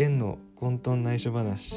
[0.00, 1.74] 県の混沌内緒話。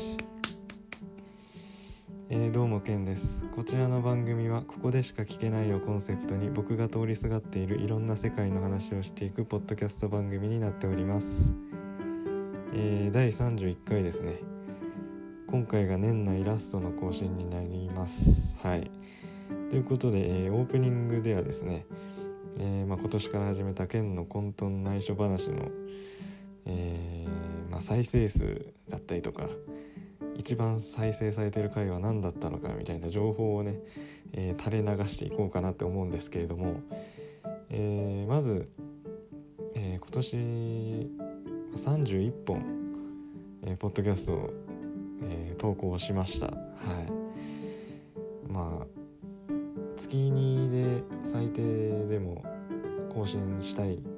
[2.30, 3.44] えー、どうもケンです。
[3.54, 11.52] こちらの番組はここでしか聞けないをコンセプトに僕が通りすがっているいろんな世界の話をしていくポッドキャスト番組になっております。
[12.74, 14.36] えー、第31回ですね。
[15.48, 18.58] 今回が年内ラストの更新になります。
[18.64, 18.90] はい。
[19.70, 21.86] ということで、えー、オープニングではですね、
[22.58, 25.68] えーまあ、今年から始めた県の混沌内緒話の、
[26.68, 29.50] えーまあ、再生数だったりとか
[30.36, 33.80] 一番再生されてる回は何だったのかみたいな情報をね、
[34.32, 36.82] えー、垂れ流していこうかなって思うんですけれども、
[37.72, 38.70] えー、まず、
[39.74, 40.36] えー、今年
[41.76, 42.64] 31本、
[43.66, 44.54] え、ポッドキャストを、
[45.24, 46.46] え、投稿しました。
[46.48, 46.56] はい。
[48.52, 48.86] まあ
[49.98, 51.64] 月2で最低
[52.08, 52.44] でも
[53.12, 54.13] 更新したい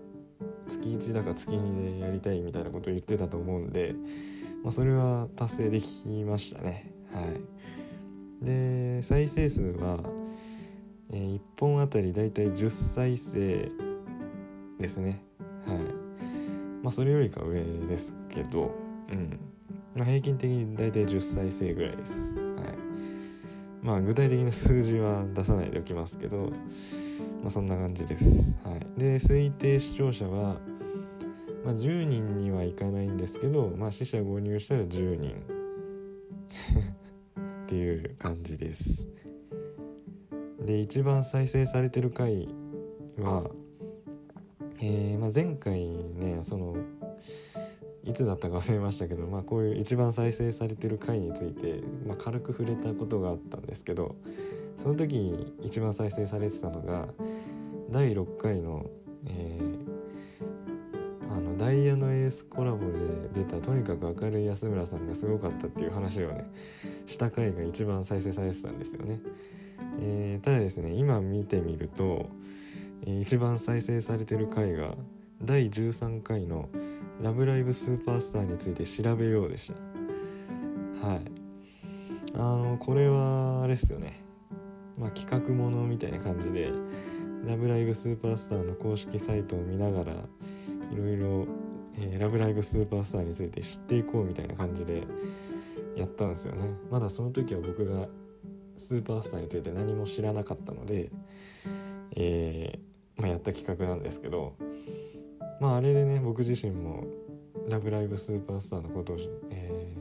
[0.86, 3.95] 月1だか月2でやりたいみたいなことを言ってたと思うんで、
[4.64, 6.91] まあ、それは達成できましたね。
[7.11, 8.45] はい。
[8.45, 10.00] で再生数は、
[11.11, 13.72] えー、1本あたりだいたい10再生
[14.80, 15.23] ですね。
[15.66, 15.78] はい。
[16.83, 18.75] まあそれよりか上ですけど
[19.09, 19.39] うん。
[19.95, 22.11] まあ、平均的にだいたい10再生ぐらいです。
[22.11, 22.22] はい。
[23.81, 26.52] まあ具体的な数字は出さないでおきますけど
[27.41, 28.52] まあそんな感じです。
[28.63, 29.00] はい。
[29.00, 30.58] で推定視聴者は
[31.66, 35.35] まあ、10人にはいかないんですけど、まあ、死者誤入したら10人。
[37.66, 39.03] っていう感じです。
[40.63, 42.47] で一番再生されてる回
[43.17, 43.49] は、
[44.80, 46.75] えーまあ、前回ねその
[48.03, 54.16] いつだったか忘れましたけど、まあ、こういう一番再生されてる回について、まあ、軽く触れたことがあったんですけど
[54.77, 57.07] その時一番再生されてたのが
[57.91, 58.85] 第6回の、
[59.27, 59.74] えー
[61.57, 62.93] ダイヤのエースコラボで
[63.33, 66.45] 出たとにかく明るい安村さんがすごかったっていう話をね
[67.07, 69.19] した回が一番再生されてたんですよね、
[70.01, 72.29] えー、ただですね今見てみると、
[73.05, 74.95] えー、一番再生されてる回が
[75.41, 76.69] 第13回の
[77.21, 79.71] 「ラブライブスーパースター」について調べようでし
[81.01, 81.07] た。
[81.07, 81.21] はい。
[82.33, 84.23] あのこれはあれっすよね。
[84.99, 86.71] まあ企画ものみたいな感じで
[87.45, 90.13] 「ラブライブスーパースター」の公式サイトを見ながら
[90.91, 91.47] いろいろ、
[91.97, 95.03] え、ラブライブスーパースターについて知っていこうみたいな感じで
[95.96, 96.69] やったんですよね。
[96.91, 98.07] まだその時は僕が
[98.78, 101.09] スーパースターについて何も知らなかったので、
[102.16, 104.56] えー、まあ、やった企画なんですけど
[105.59, 107.06] まああれでね僕自身も
[107.68, 109.18] 「ラブライブスーパースター」のことを、
[109.50, 109.95] え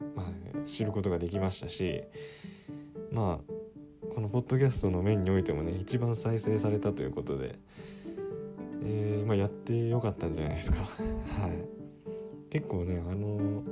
[0.00, 2.02] ー、まあ、知ることができましたし
[3.12, 7.58] まあこのポッドキャストの面においてもね一番再生されたということで
[8.88, 10.78] えー、まあ、やってよかったんじゃないですか。
[11.42, 11.76] はい。
[12.50, 13.62] 結構ねあの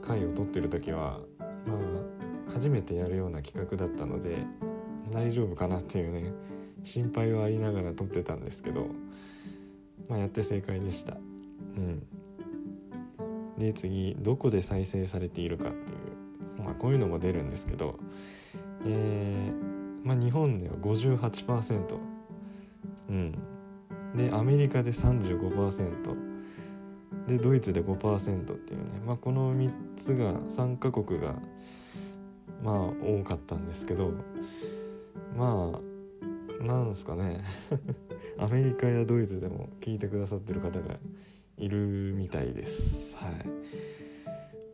[0.00, 1.20] 回を撮ってる時は
[1.66, 4.38] まあ初めてやるような企画だったので
[5.12, 6.32] 大丈夫かなっていうね
[6.82, 8.86] 心配はありながら撮ってたんですけど
[10.08, 11.18] まあやって正解でした。
[11.76, 12.02] うん。
[13.58, 17.98] で次どこで再生されているかっていうまあこういうのも出るんですけど
[18.84, 21.98] えー、まあ日本では58%
[23.10, 23.51] うん
[24.14, 26.32] でアメリカで35%
[27.26, 31.34] でドイツで5%っていうね、まあ、この3つが3カ国が
[32.62, 34.12] まあ多かったんですけど
[35.36, 35.92] まあ
[36.62, 37.42] なんすかね。
[38.38, 40.98] アメリカやドイツでも聞いてくださってる方が
[41.58, 43.16] いるみたいです。
[43.16, 43.48] はい。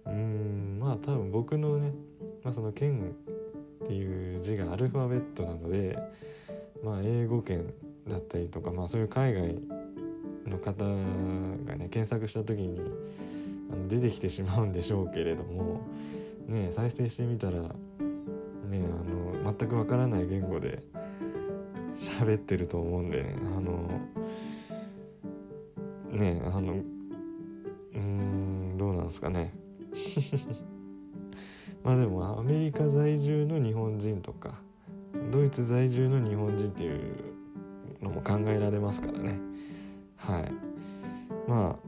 [0.06, 1.92] うんまあ多分僕のね、
[2.44, 3.14] まあ、その県
[3.84, 5.98] っていう字がアルファベットなので
[6.82, 7.72] まあ英語圏
[8.08, 9.60] だったりとか、まあ、そういう海外
[10.46, 12.80] の方がね検索した時に
[13.88, 15.80] 出てきてしまうんでしょうけれども、
[16.46, 17.68] ね、再生してみたら、ね、
[18.00, 20.82] あの全くわからない言語で
[21.98, 24.00] 喋ってると思うんでねあの
[26.10, 26.74] ねあの
[27.94, 29.52] うんどうなんですかね。
[31.84, 34.60] まあでもアメリカ在住の日本人とか
[35.32, 37.27] ドイツ在住の日本人っていう
[38.02, 39.38] のも考えられますからね。
[40.16, 40.52] はい。
[41.48, 41.78] ま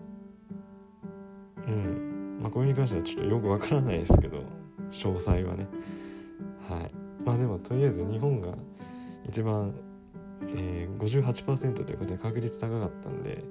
[1.56, 2.38] あうん。
[2.40, 4.42] まあこれに関してはちょっとよくわからないですけど
[4.90, 5.66] 詳細はね。
[6.68, 6.90] はい。
[7.24, 8.54] まあでもとりあえず日本が
[9.28, 9.74] 一番、
[10.56, 13.44] えー、58%ということで確率高かったんで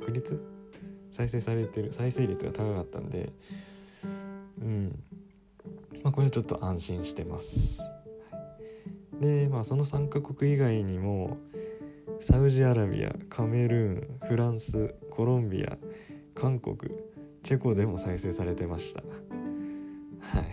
[0.00, 0.40] 確率？
[1.12, 3.32] 再生されてる再生率が高かったんで
[4.60, 5.02] うん。
[6.02, 7.78] まあこれはちょっと安心してます。
[9.20, 11.38] でまあその3カ国以外にも
[12.20, 15.76] サウジアラビアカメルーンフランスコロンビア
[16.34, 16.76] 韓国
[17.42, 19.02] チェコでも再生されてました。
[20.20, 20.46] はい。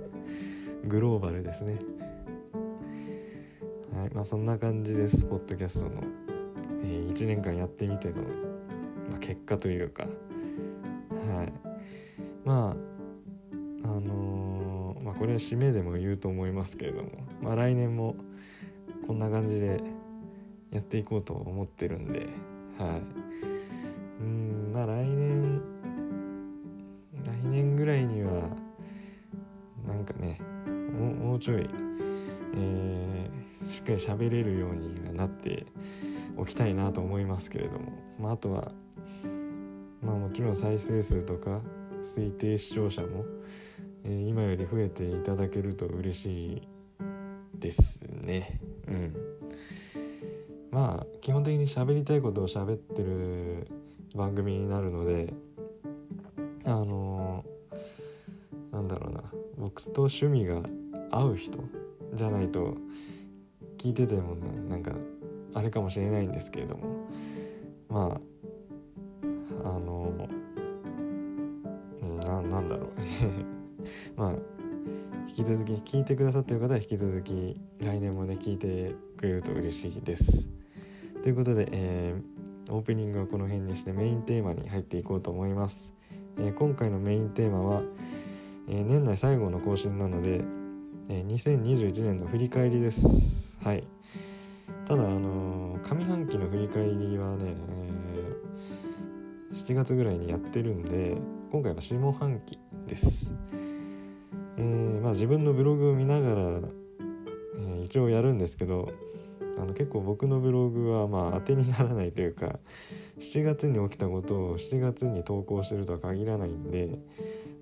[0.86, 1.72] グローバルですね。
[3.94, 4.10] はい。
[4.14, 5.24] まあそんな感じです。
[5.24, 6.02] ポッドキャストの、
[6.82, 8.16] えー、1年間やってみての、
[9.10, 10.04] まあ、結果というか。
[10.04, 10.08] は
[11.44, 11.52] い。
[12.44, 12.76] ま
[13.84, 17.10] ああのー、まあこれは締めでも言うと思いますけれども。
[17.42, 18.16] まあ来年も
[19.06, 19.82] こんな感じで
[20.70, 22.28] やっていこうと思ってるんで
[22.78, 23.24] はい。
[24.20, 25.60] うんまあ来年
[27.24, 28.48] 来年ぐらいには
[29.86, 30.40] なんかね
[30.98, 31.68] もうちょい、
[32.56, 35.66] えー、しっかり喋れるようにはなって
[36.36, 38.72] おきたいなと思いますけれども、まあ、あとは
[40.02, 41.60] まあもちろん再生数とか
[42.04, 43.24] 推定視聴者も、
[44.04, 46.68] えー、今より増えていただけると嬉しい
[47.58, 48.60] ですね。
[48.86, 49.23] うん。
[50.74, 53.68] まあ基本的に喋りたいことを喋ってる
[54.16, 55.32] 番組になるので
[56.64, 59.22] あのー、なんだろうな。
[59.56, 60.62] 僕と趣味が
[61.12, 61.62] 合う人
[62.14, 62.74] じゃないと
[63.78, 64.92] 聞いててもねなんか
[65.54, 67.06] あれかもしれないんですけれども。
[67.88, 68.20] ま
[69.64, 70.12] ああの
[72.18, 72.88] ななんだろう。
[74.20, 74.34] まあ
[75.28, 80.63] 引き続き聞いてくださってる方は引き続き来年もね聞いてくれると嬉しいです。
[81.24, 85.92] ということで、えー、オープニングはこの辺にしてメインテーマに入っていこうと思います、
[86.38, 87.82] えー、今回のメインテーマは、
[88.68, 90.44] えー、年内最後の更新なので
[91.08, 93.52] え、2021年の振り返りです。
[93.62, 93.84] はい。
[94.86, 97.54] ただあの、上半期の振り返りはね、
[99.52, 101.16] え、7月ぐらいにやってるんで
[101.52, 103.30] 今回は下半期です。
[104.56, 104.62] え、
[105.02, 106.60] まあ自分のブログを見ながら、
[107.58, 108.90] え、一応やるんですけど
[109.58, 112.58] あの結構僕のブログはまあ当てにならないというか
[113.20, 116.98] 7月に起きたことを7月に投稿してるとは限らないんで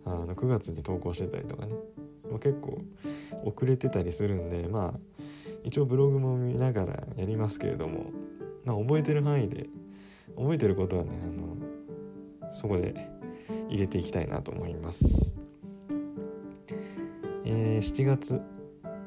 [0.05, 1.75] あの9月に投稿してたりとかね、
[2.31, 2.81] まあ、結構
[3.45, 5.01] 遅れてたりするんでまあ
[5.65, 8.11] 一応ブログも見ながらやりますけれども、
[8.65, 9.67] まあ、覚えてる範囲で
[10.37, 11.57] 覚えてることはねあの
[12.55, 12.95] そこで
[13.69, 15.33] 入れていきたいなと思います。
[17.45, 18.41] えー、7月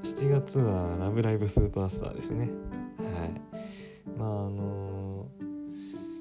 [0.04, 2.50] 7月は「ラブライブスーパースター」ですね。
[4.18, 5.46] まああのー、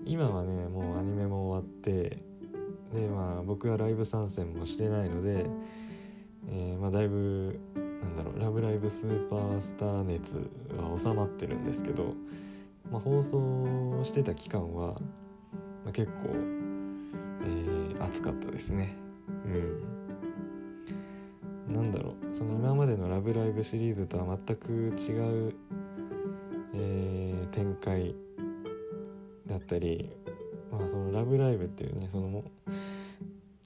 [0.07, 2.19] 今はねもうアニメも終わって
[2.93, 5.47] でまあ僕はライブ参戦もしてないので、
[6.49, 7.81] えー、まあだいぶな
[8.11, 10.37] んだろう「ラブライブスーパースター熱」
[10.79, 12.15] は収まってるんですけど、
[12.91, 14.93] まあ、放送してた期間は、
[15.85, 16.31] まあ、結構、
[17.43, 18.95] えー、暑かったですね
[21.69, 25.55] うんなんだろうその今までの「ラブライブ!」シリーズとは全く違う、
[26.75, 28.17] えー、展開
[29.47, 30.11] だったり
[30.73, 32.43] まあその「ラブライブ!」っていうねその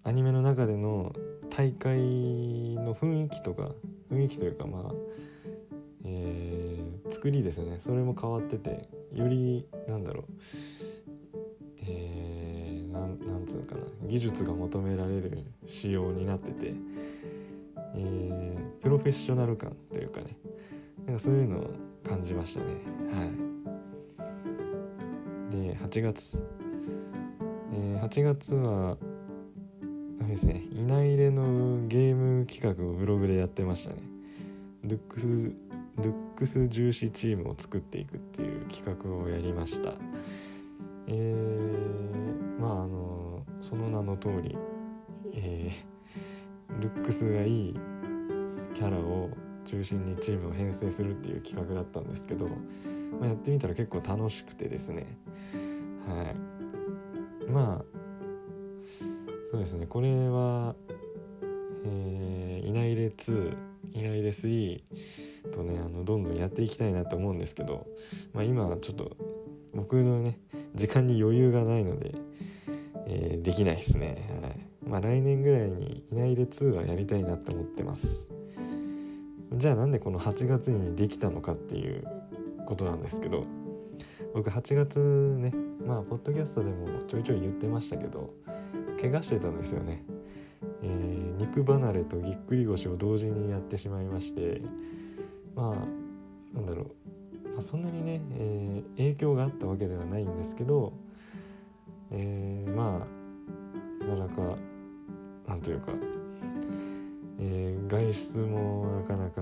[0.04, 1.14] アニメの中での
[1.48, 1.98] 大会
[2.76, 3.70] の雰囲気とか
[4.10, 4.94] 雰囲気というかまあ、
[6.04, 10.24] えー、作りですよねそれも変わっててよりなんだろう
[11.80, 16.74] えー、なんなんつうのかな技術が求められる仕様になってて、
[17.94, 20.36] えー、プロフェッショナル感というかね
[21.06, 21.70] なんかそういうのを
[22.06, 22.66] 感じましたね
[23.12, 23.47] はい
[25.84, 26.38] 8月、
[27.72, 28.96] えー、8月は
[30.20, 34.02] あれですねいないれのゲーム企画をブログでやってましたね。
[34.84, 35.26] ルックス
[36.00, 39.94] ルックス重視チームを作っていくっていう企画をやりました。
[41.06, 44.56] えー、まああのその名の通り、
[45.34, 47.74] えー、ルックスがいい
[48.74, 49.30] キャラを
[49.64, 52.52] 中心にチームを編成するっていう企画だったんですけど、ま
[53.22, 55.18] あ、やってみたら結構楽しくてですね。
[56.08, 57.50] はい。
[57.50, 57.98] まあ
[59.50, 59.86] そうですね。
[59.86, 60.74] これは、
[61.84, 63.56] えー、いないれ2
[63.94, 64.82] いないれ3
[65.52, 67.86] とねあのどんどんやっていきたいなと思うんですけど、
[68.32, 69.16] まあ、今はちょっと
[69.74, 70.38] 僕のね
[70.74, 72.14] 時間に余裕がないので、
[73.06, 74.88] えー、できないですね、はい。
[74.88, 78.06] まあ、来年ぐらいにいないれ2はやりたいなって思ってます。
[79.54, 82.04] じゃあなんでこの8月にできたのかっていう
[82.66, 83.44] ことなんですけど
[84.34, 84.98] 僕8月
[85.38, 85.52] ね
[85.88, 88.28] まあポッドキャストでもちょいちょい言ってましたけど
[89.00, 90.04] 怪我してたんですよね、
[90.82, 94.60] えー、肉離れとぎっくり腰を同時にやってしまいまして
[95.56, 96.82] まあなんだろ
[97.46, 100.92] う、まあ、そんなにね、えー、影響があったわけではないんですけど、
[102.10, 103.06] えー、ま
[104.02, 104.58] あなかなか
[105.48, 105.92] なんというか、
[107.40, 109.40] え、外出もなかなか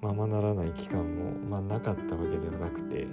[0.00, 3.06] ままならない期間も、まあ、なかったわけではなくて、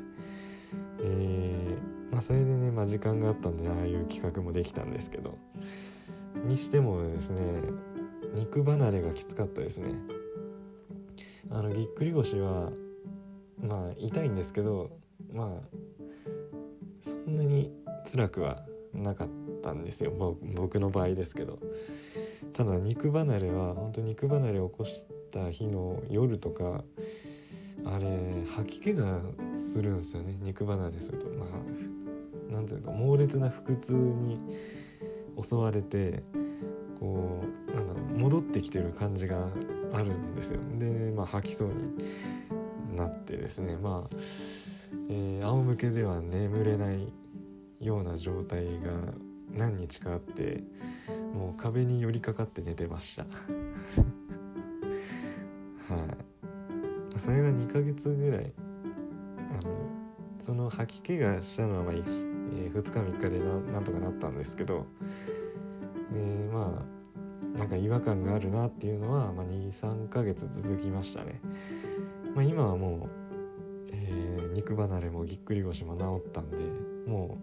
[1.04, 5.38] えーまあ、それでね、まあ、時間があったんでああいう企画もできたんですけど。
[6.46, 7.42] にしてもですね
[8.34, 9.94] 肉離れがきつかったですね。
[11.50, 12.72] あのぎっくり腰は
[13.62, 14.90] まあ痛いんですけど
[15.34, 15.48] まあ
[17.04, 17.72] そんなに
[18.10, 18.64] 辛くは
[18.94, 19.28] なかっ
[19.62, 20.12] たんですよ。
[20.56, 21.60] 僕の場合ですけど。
[22.54, 26.84] ただ肉離れは本当肉離れを起こした日の夜とか
[27.86, 29.20] あれ吐き気が
[29.58, 30.38] するんですよね。
[30.42, 31.26] 肉離れすると。
[31.30, 34.40] まあなんていうか猛烈な腹痛に
[35.42, 36.24] 襲われて
[37.00, 39.48] こうなんだろう戻ってきてる感じが
[39.94, 40.60] あるんですよ。
[40.78, 43.78] でまあ吐きそうになってですね。
[43.78, 44.16] まあ、
[45.10, 47.12] えー、仰向けでは眠れない
[47.80, 48.92] ような状態が
[49.54, 50.64] 何日かあって
[51.34, 53.26] もう壁に寄りかかって寝てました。
[55.94, 56.21] はい。
[57.22, 58.52] それが2ヶ月ぐらい。
[59.60, 59.76] あの
[60.44, 63.40] その吐き気がしたのは、まあえー、2日3日で
[63.72, 64.88] なんとかなったんですけど、
[66.16, 66.84] えー、ま
[67.56, 71.40] あなんか違和感があるなっていうのは、まあ、23ヶ月続きましたね、
[72.34, 76.58] まあ、今はもう、えー、肉離れもぎっくり腰も治ったんで
[77.06, 77.38] も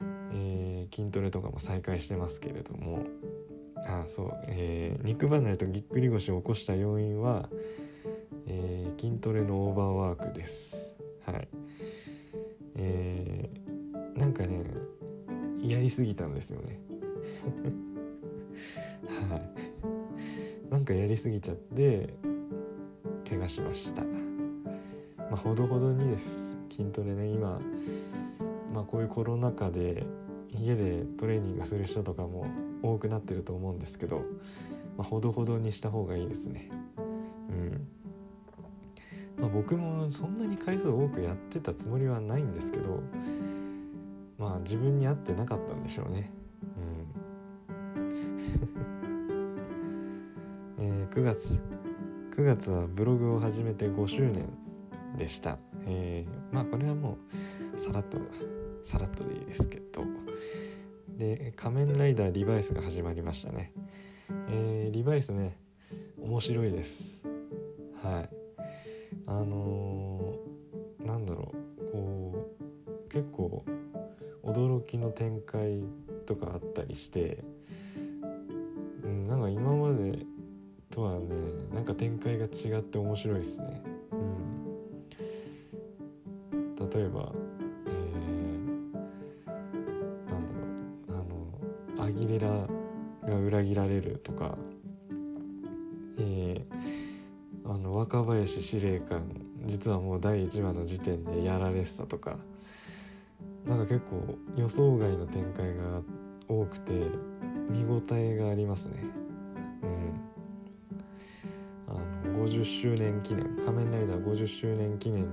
[0.00, 3.04] う、えー、筋トレとかも再開してますけれども。
[3.84, 7.48] あそう、えー、肉離れとぎっくり腰を起こした要因は、
[8.46, 10.88] えー、筋トレのオーバーワークです。
[11.26, 11.48] はい。
[12.76, 14.64] えー、なんかね
[15.62, 16.80] やりすぎたんですよね。
[19.30, 19.42] はい。
[20.70, 22.14] なんかやりすぎちゃって
[23.28, 24.02] 怪我しました。
[24.02, 24.08] ま
[25.32, 26.56] あほどほどにです。
[26.70, 27.60] 筋トレね今
[28.72, 30.04] まあこういうコロナ禍で
[30.50, 32.46] 家でトレーニングする人とかも
[32.82, 34.24] 多くなってると思うんですけど、
[34.96, 36.70] まあ、ほどほどにした方がいいですね。
[37.50, 37.88] うん。
[39.42, 43.02] まあ、僕もそんなに回数多くやってたつもりはないんですけど
[44.38, 46.30] まあ自分に合ってなかったんでしょうね。
[47.96, 48.04] うん。
[50.84, 51.58] えー、9月
[52.30, 54.48] 9月はブログを始めて5周年
[55.16, 57.18] でした、えー、まあこれはも
[57.74, 58.18] うさらっと
[58.84, 60.04] さらっとでいいですけど。
[61.18, 63.72] で仮面ライダーリバイスが始まりましたね。
[64.48, 65.58] えー、リバイスね
[66.20, 67.18] 面白いです。
[68.02, 68.41] はい。
[69.26, 73.64] あのー、なんだろうこう結構
[74.42, 75.82] 驚きの展開
[76.26, 77.42] とかあったりして、
[79.04, 80.26] うん、なんか今まで
[80.90, 81.26] とはね
[81.72, 83.82] なんか展開が違って面白いですね。
[86.52, 87.32] うん、例えば、
[87.86, 91.24] えー、なんだろ
[91.96, 94.58] うあのアギレラが裏切られるとか、
[96.18, 97.01] えー、
[97.72, 99.22] あの若林司令官
[99.64, 102.36] 実はもう第1話の時点でやられてたとか。
[103.66, 106.02] なんか結構予想外の展開が
[106.48, 106.92] 多くて
[107.70, 109.04] 見応えがありますね。
[109.82, 110.12] うん。
[111.88, 115.28] あの50周年記念仮面ライダー50周年記念に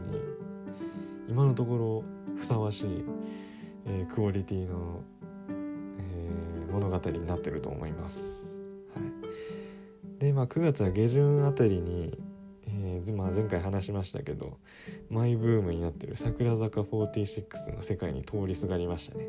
[1.27, 2.03] 今のとこ
[2.35, 3.05] ろふさわしい、
[3.85, 5.01] えー、クオリティの、
[5.49, 8.19] えー、物語になってると思います、
[8.95, 9.01] は
[10.17, 12.17] い、でまあ9月は下旬あたりに
[13.07, 14.57] えーまあ、前回話しましたけど
[15.09, 19.27] マイブームになってる桜坂46の世界に通りすがりましたね。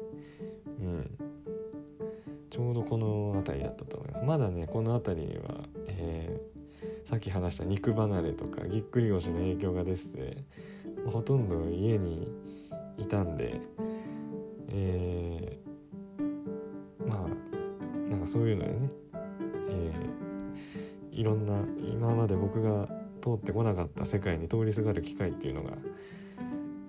[0.80, 1.18] うん。
[2.50, 4.26] ちょうどこの辺りだったと思います。
[4.26, 10.44] まだねこの辺りは、えー、さっき話した肉離れとかぎっくり腰の影響が出てて
[11.06, 12.28] ほとんど家に
[12.98, 13.60] いたんで
[14.72, 18.90] えー、まあなんかそういうのでね、
[19.68, 21.54] えー、いろんな
[21.92, 22.88] 今まで僕が
[23.20, 25.72] 通ってこなかった世界に通りすがる機会っていうのが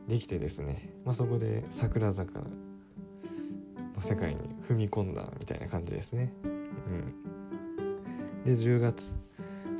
[0.08, 2.46] できてですね、まあ、そこで桜坂の
[4.02, 6.34] 世界に踏み込んだみたいな感じですね。
[6.44, 9.16] うん、で10月。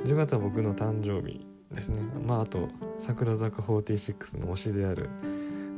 [0.04, 2.00] 10月は僕の誕生日ですね。
[2.26, 2.68] まああと
[2.98, 5.10] 桜坂46の推しである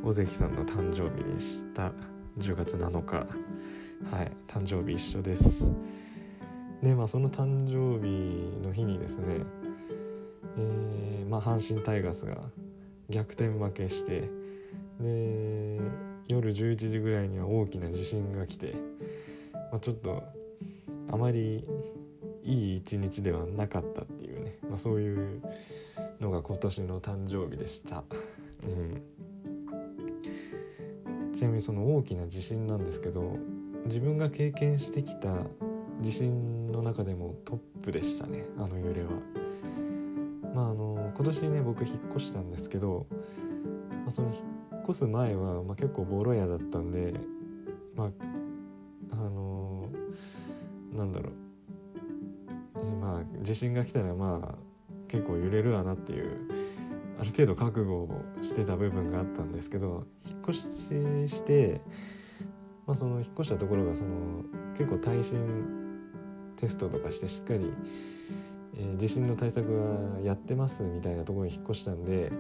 [0.02, 1.92] 尾関さんの誕生日でした
[2.38, 3.16] 10月7日
[4.10, 4.32] はい。
[4.48, 5.70] 誕生日一緒です。
[6.82, 9.38] でまあその誕生日の日にですね
[10.56, 12.36] えー、まあ、阪神タイガースが
[13.08, 14.28] 逆転負けして
[15.00, 15.80] で
[16.28, 18.74] 夜11時ぐらいには大きな地震が来て、
[19.70, 20.22] まあ、ちょっと
[21.10, 21.64] あまり
[22.42, 25.42] いい一日ではなかったっていうね、まあ、そういう
[26.20, 28.04] のが今年の誕生日でした、
[28.64, 28.66] う
[31.30, 33.38] ん、ちなみにその大きな地震なんですけど
[33.86, 35.46] 自分が経験してきた
[36.00, 39.43] 地震の中でもトップでしたねあの揺れは。
[40.54, 47.14] まああの今年ね僕引っ越したんですけど、まあ、その引っ越す前は、まあ、結構ボロ屋だったんで
[47.96, 48.10] まあ
[49.12, 49.88] あの
[50.92, 51.44] なんだろう。
[53.00, 54.54] まあ地震が来たらまあ
[55.08, 56.64] 結構揺れるわなっていう
[57.20, 61.80] ある程度覚悟をしてた部分があったんですけど引っ越しして、
[62.86, 64.08] まあ、その引っ越したところがその
[64.76, 65.38] 結構耐震
[66.56, 67.72] テストとかしてしっかり、
[68.76, 72.30] え、地震の対策はやってますみたいなところに引っ越したんで、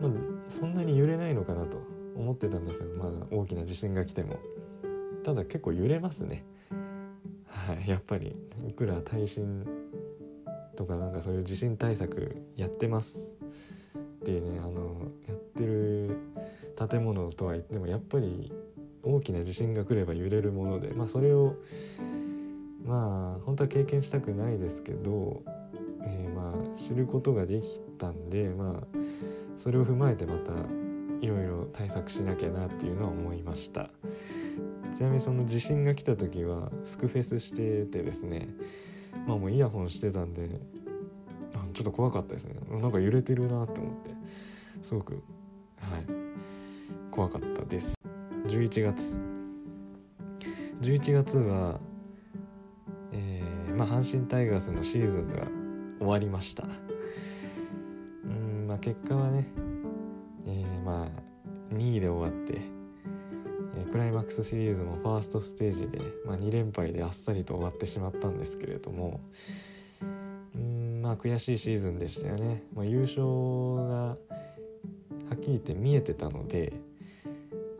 [0.00, 0.10] まあ、
[0.48, 1.78] そんなに揺れないのかなと
[2.16, 2.88] 思ってたんですよ。
[2.96, 4.38] まあ大きな地震が来ても。
[5.24, 6.44] ただ結構揺れますね。
[7.46, 8.36] はいやっぱり。
[8.66, 9.64] いくら耐震
[10.76, 13.32] とかなんかそういう地震対策やってます
[14.20, 16.18] っていうねあのやってる
[16.88, 18.52] 建物とは言ってもやっぱり
[19.02, 21.56] 大きな地震が来れば揺れるものでまあそれを
[22.88, 25.42] まあ本当は経験したくないですけど、
[26.02, 28.98] えー、まあ知ることができたんでまあ
[29.62, 30.52] それを踏まえてまた
[31.20, 33.90] いろいろ対策しなきゃなっていうのは思いました。
[34.96, 38.48] ちなみにその地震が来た時はスクフェスしててですね
[39.26, 40.48] まあもうイヤホンしてたんで
[41.74, 42.54] ちょっと怖かったですね。
[42.70, 44.10] なんか揺れてるなって思って。
[44.82, 45.22] すごく
[45.80, 46.18] はい
[47.10, 47.94] 怖かったです。
[48.46, 49.16] 11月。
[50.80, 51.80] 11月は、
[53.78, 55.46] まあ阪神タイガースのシーズンが
[55.98, 56.64] 終わりました。
[58.24, 59.46] うんまあ結果はね
[60.46, 62.78] えー、まあ2位で終わって
[63.90, 69.20] クライマックスシリーズもファーストステージで、まあ、2連敗であっさりと終わってしまったんですけれども
[70.54, 74.16] うんまあ悔しいシーズンでしたよね、まあ、優勝がは
[75.34, 76.74] っきり言って見えてたので、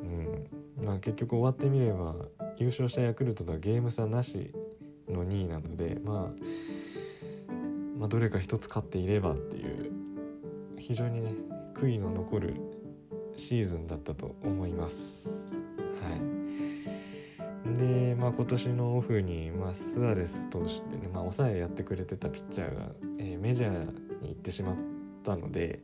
[0.01, 2.15] うんまあ、結局終わってみれば
[2.59, 4.53] 優勝したヤクルトとはゲーム差なし
[5.11, 7.53] の2位なので、まあ、
[7.99, 9.93] まあどれか一つ勝っていればっていう
[10.79, 11.33] 非常にね
[11.75, 12.55] 悔いの残る
[13.37, 15.29] シーズンだったと思います。
[16.03, 16.39] はい
[17.77, 22.87] で、まあ、今年のオフに、まあ、スアレス投手でね、まあ、抑えやってくれてたピッチャーが、
[23.19, 24.77] えー、メジャーに行ってしまっ
[25.23, 25.83] たので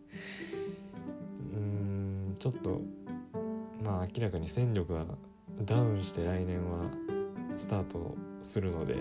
[1.54, 2.80] うんちょっと
[3.82, 5.04] まあ明らかに戦力は
[5.62, 6.90] ダウンして来年は
[7.56, 8.94] スタートするので、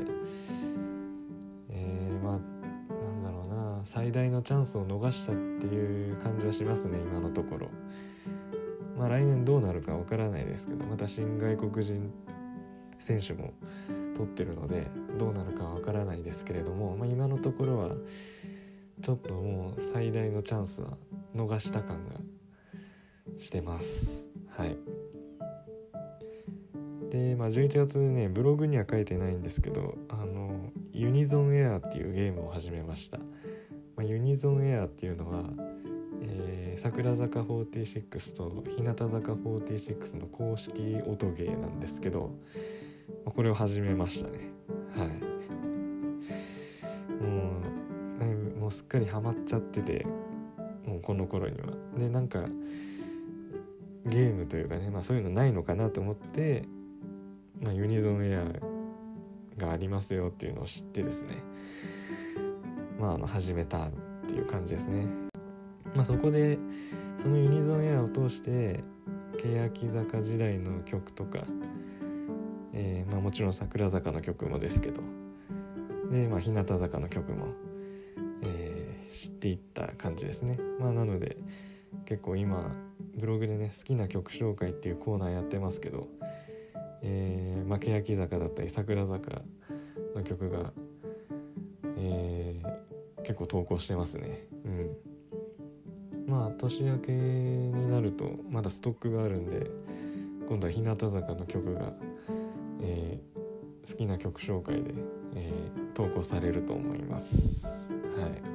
[1.69, 7.69] えー、まあなんだろうな最大のチャンスを逃したっていう感じはしますね今のところ。
[8.97, 12.12] まあ来年どうなるかわからないですけどまた新外国人
[12.99, 13.53] 選手も
[14.15, 17.89] 取ってるのでどうなるかわからないですけれども、まあ、今のところは
[19.01, 20.97] ちょっともう最大のチャンスは
[21.36, 22.13] 逃した感が
[23.39, 24.25] してます。
[24.56, 25.02] はい
[27.13, 33.26] で、まあ、11月ねブログには書いてないんですけどあのユニゾンエアっていうゲームを始めました、ま
[33.99, 35.43] あ、ユニゾンエアっていうのは、
[36.23, 42.32] えー、桜坂46と日向坂46の公式音ゲーなんですけど
[43.23, 44.52] まあこれを始めましたね。
[44.95, 45.08] はい。
[47.23, 47.60] も
[48.58, 50.06] うもうすっかりハマっちゃってて
[50.86, 51.67] もうこの頃には。
[51.97, 52.45] でなんか
[54.06, 56.65] ゲームというかね、まあ、そういうのないのかなと思って、
[57.63, 61.38] まあ、ユニゾンエアがありますよっていうのを知ってですね
[62.99, 63.91] まああの始めたっ
[64.28, 65.08] ていう感じですね
[65.95, 66.58] まあそこで
[67.21, 68.84] そのユニゾンエアを通して
[69.38, 71.45] 欅坂時代の曲とか
[72.73, 75.02] えー、まあ、もちろん桜坂の曲もですけど
[76.12, 77.47] で、まあ、日向坂の曲も、
[78.41, 80.58] えー、知っていった感じですね。
[80.80, 81.38] まあ、なので
[82.06, 82.71] 結構今
[83.15, 86.08] ブログでね好きな曲紹介っていうコーナーやってますけど、
[87.03, 89.41] えーまあ、欅坂だったり桜坂
[90.15, 90.71] の曲が、
[91.97, 94.47] えー、結構投稿してますね。
[94.65, 94.97] うん
[96.25, 99.69] まあ年明けになるとまだストックがあるんで
[100.47, 101.91] 今度は日向坂の曲が
[102.83, 104.93] えー、好きな曲紹介で、
[105.35, 105.51] え、
[105.93, 107.65] 投稿されると思います。
[107.65, 107.71] は
[108.27, 108.52] い、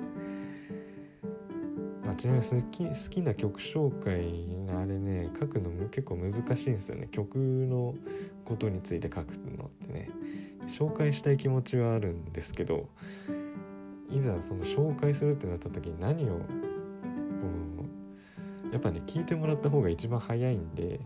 [2.19, 4.21] ちなみに好き好きな曲紹介
[4.77, 7.09] あれね書くの結構難しいんですよね。
[7.11, 7.95] 曲の
[8.45, 10.11] ことについて書くのってね。
[10.67, 12.89] 紹介したい気持ちはあるんですけど
[14.11, 16.43] いざその紹介するってなった時に何をこ
[18.71, 21.01] うやっぱね聞いてもらった方が一番早いんで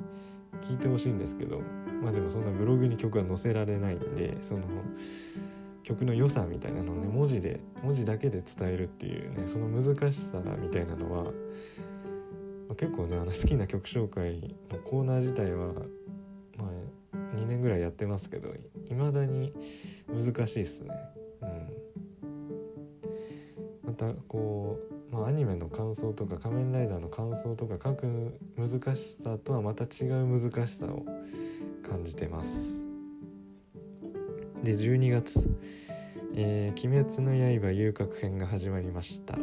[0.62, 1.60] 聞いてほしいんですけど
[2.02, 4.62] まあでもそんなブログに曲は載せられないんでその
[5.82, 11.30] 曲の良さみたいなのをね文字で文字だけで伝えるっていうねその難しさみたいなのは、ま
[12.70, 15.72] あ、結構ねあの好きな曲紹介のコーナー自体は
[16.56, 18.52] まあ2年ぐらいやってますけど
[18.88, 19.52] 未だに
[20.08, 20.94] 難しいっすね。
[21.42, 21.68] うん。
[23.84, 24.78] またこ
[25.10, 31.04] うまあアニメの感想とか仮面ライダーの感想とか書く難しさとはまた違う難しさを
[31.88, 32.81] 感じてます。
[34.62, 35.48] で12月
[36.34, 39.36] 「えー、鬼滅の刃遊郭編」が始まりました。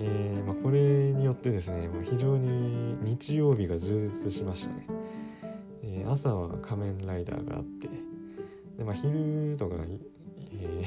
[0.00, 4.86] えー、まあ、これによってですね、まあ、非常に日曜日が充実しましたね、
[5.82, 7.88] えー、朝は仮面ライダーがあって
[8.76, 9.74] で、まあ、昼とか、
[10.52, 10.84] え、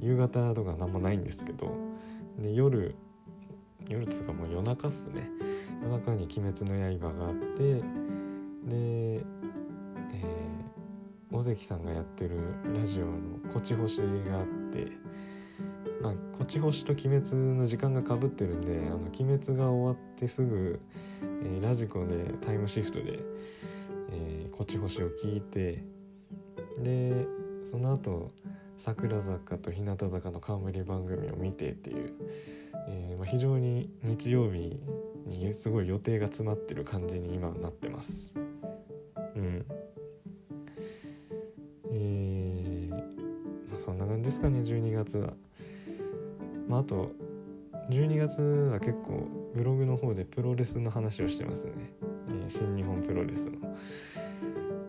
[0.00, 1.76] 夕方とか何もないんですけど
[2.40, 2.96] で夜
[3.88, 5.30] 夜つうかもう夜中っすね。
[5.80, 7.82] 夜中に「鬼滅の刃」があって
[8.66, 9.24] で、
[11.38, 12.36] 尾関さんがやってる
[12.74, 13.12] ラジオの
[13.52, 13.98] 「こち星」
[14.28, 14.92] があって
[16.00, 20.80] まあ、こち星と鬼滅の時間がかぶってるんであの鬼滅が終わってすぐ、
[21.42, 23.18] えー、ラジコでタイムシフトで、
[24.12, 25.82] えー、こち星を聞いて
[26.78, 27.26] で
[27.68, 28.30] その後
[28.76, 32.12] 桜坂と日向坂の冠番組を見てっていう、
[32.88, 34.78] えーまあ、非常に日曜日
[35.26, 38.36] にすごい予定が詰まってる感じに今なってます。
[39.34, 39.66] うん
[43.88, 45.32] そんな感じですかね12月は。
[46.68, 47.10] まあ、あと
[47.88, 51.72] 12月は結構ブログの方でプロレスの話をしてますね、
[52.28, 53.52] えー、新日本プロレスの。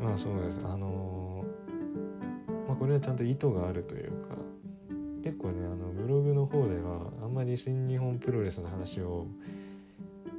[0.01, 0.59] まあそうです。
[0.65, 4.35] あのー、まあこれはちゃんと意図があるというか
[5.23, 9.27] 結構ねあのブログの方ではあんまり新日本プロレスの話を、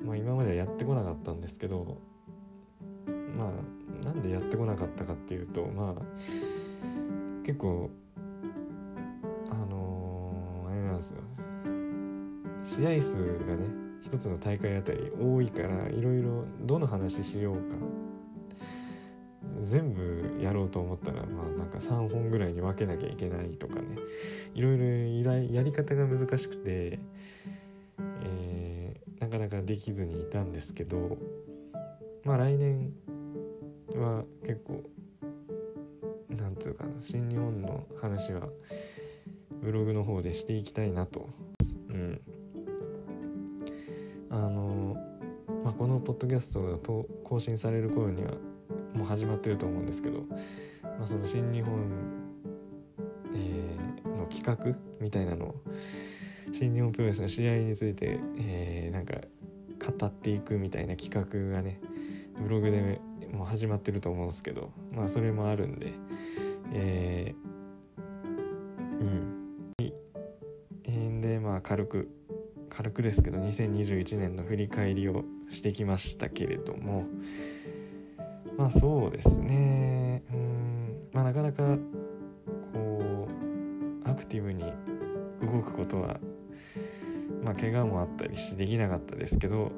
[0.05, 1.97] まあ、今まではやってこなかったんですけど
[3.39, 3.51] ま
[4.03, 6.03] あなんでやってこなかったかっていうとまあ
[7.43, 7.89] 結構
[12.77, 13.15] 試合数
[13.49, 13.67] がね
[14.01, 17.61] 一つの大会あたり多いからいろいろどの話しようか。
[19.63, 23.83] 全部やろうと思ったらまあなんか3本ぐらいに分けなきゃいけないとかね。
[24.55, 24.79] いろい
[25.23, 26.99] ろやり方が難しくて、
[28.23, 31.19] えー、なかなかできずにいたんですけど
[32.25, 32.93] まあ来年
[33.95, 34.83] は結構
[36.37, 38.49] なんつうかな新日本の話は
[39.63, 41.29] ブログの方でしていきたいなと。
[41.91, 42.21] うん。
[45.81, 48.33] このポッドキャストが更新される頃には
[48.95, 50.27] もう始まってると思うんですけど、
[50.83, 51.73] まあ、その新日本、
[53.35, 55.55] えー、の企画みたいなのを
[56.53, 59.15] 新日本プロレスの試合について、えー、なんか
[59.99, 61.81] 語っていくみたいな企画がね
[62.39, 63.01] ブログで
[63.33, 65.95] もう始まってると思うんですけどまあそれもあるんで、
[66.75, 69.05] えー、う
[70.93, 71.21] ん。
[71.23, 72.11] でまあ軽く
[72.69, 77.07] 軽くですけど2021年の振り返りをしてきましたけれども
[78.57, 80.23] まあそうですね。
[80.33, 81.09] うん。
[81.13, 81.77] まあなかなか
[82.73, 83.29] こ
[84.05, 84.65] うアクティブに
[85.41, 86.21] 動くことは
[87.43, 89.73] まあ怪我もあったりしできなかったですけど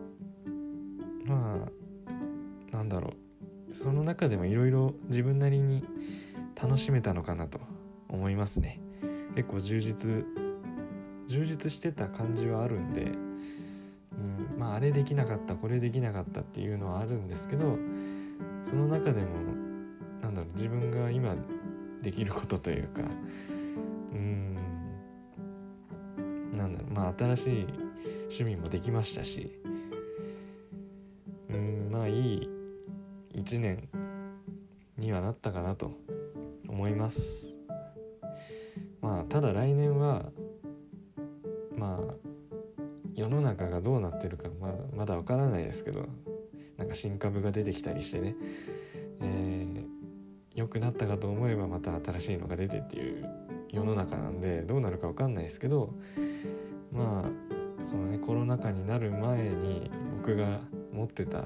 [1.25, 1.69] ま
[2.73, 3.15] あなんだろ
[3.71, 3.75] う。
[3.75, 5.83] その中でもいろいろ自分なりに
[6.61, 7.59] 楽しめたのかなと
[8.09, 8.81] 思いますね。
[9.35, 10.27] 結構充実
[11.27, 13.13] 充実してた感じはあるんで、
[14.63, 17.77] まああれできなかったこれできなかったっていうのはあるんですけど
[18.65, 19.27] その中でも
[20.23, 21.35] なんだろう自分が今
[22.01, 23.03] できることというか
[24.13, 24.57] うん
[26.55, 27.67] なんだろうまあ新しい
[28.23, 29.51] 趣味もできましたし
[31.51, 32.49] うんまあいい
[33.35, 33.89] 一年
[34.97, 35.91] にはなったかなと
[36.69, 37.49] 思います。
[39.01, 40.27] まあただ来年は
[41.77, 42.22] まあ
[43.23, 46.09] 世の中がどうなってるかままだわからないですけど
[46.77, 48.35] なんか新株が出てきたりしてね、
[49.21, 49.85] えー、
[50.57, 53.25] 良くなったかと思えばまた新しいのが出てっていう
[53.71, 55.95] 世の中なんでどうなるか分かんないですけど
[56.91, 57.31] ま
[57.81, 60.59] あそのねコロナ禍になる前に僕が
[60.93, 61.45] 持ってた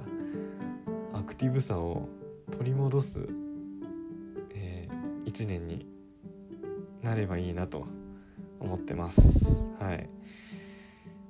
[1.12, 2.08] アクティブさを
[2.52, 3.20] 取り戻す、
[4.54, 5.86] えー、1年に
[7.02, 7.86] なればいいなと
[8.60, 9.20] 思ってます。
[9.78, 10.08] はい。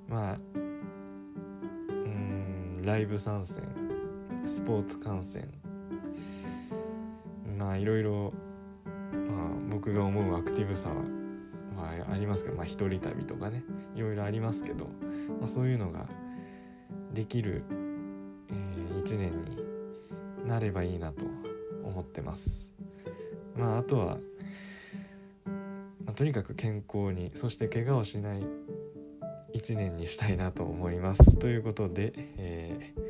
[0.08, 3.56] まあうんライブ参戦
[4.46, 5.48] スポーツ観戦。
[7.58, 8.32] まあいろいろ、
[9.12, 10.94] まあ、僕が思うアクティブさは、
[11.74, 13.64] まあ、ありますけどまあ一人旅とかね
[13.94, 14.84] いろいろありますけど、
[15.40, 16.06] まあ、そういうのが
[17.14, 17.64] できる、
[18.50, 19.56] えー、1年に
[20.46, 21.24] なればいいなと
[21.82, 22.68] 思ってます。
[23.56, 24.18] まああとは
[26.04, 28.44] まあとにかく健康にそして怪我をしない
[29.56, 31.36] 1年にしたいなと思います。
[31.38, 33.06] ということで、えー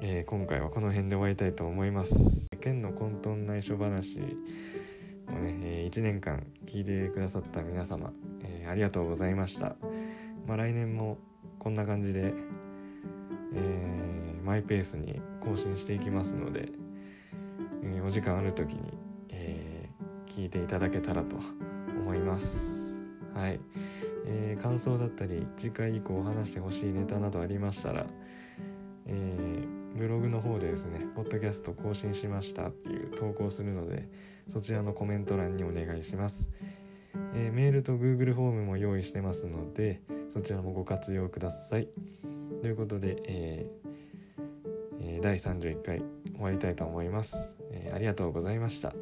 [0.00, 2.48] えー、今回はこの辺で終わりたいと思います。
[2.60, 8.12] 県の混沌内緒話をね、えー、1年間聞いてくださった皆様、
[8.42, 9.76] えー、ありがとうございました、
[10.46, 11.18] まあ、来年も
[11.58, 12.32] こんな感じで、
[13.54, 16.68] えー、マイペースに更新していきますので、
[17.84, 18.92] えー、お時間ある時に、
[19.30, 21.36] えー、聞いていただけたらと
[22.02, 22.77] 思います。
[23.38, 23.60] はい、
[24.26, 28.06] えー、感想だったり次回以降話してほしいネタなどありましたら、
[29.06, 29.64] え
[29.96, 34.08] ブログの方でですねポッドキャスト更新しましたっていう投稿するので
[34.52, 36.48] そちらのコメント欄にお願いします、
[37.34, 40.00] えメールと Google フォームも用意してますので
[40.32, 41.88] そちらもご活用ください。
[42.60, 46.02] ということで、えー、第31回
[46.34, 48.92] 終わりたいと思います、え、ありがとうございました。